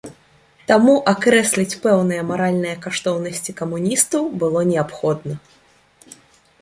Таму 0.69 0.93
акрэсліць 1.11 1.79
пэўныя 1.83 2.21
маральныя 2.31 2.75
каштоўнасці 2.85 3.51
камуністаў 3.63 4.23
было 4.45 4.59
неабходна. 4.71 5.35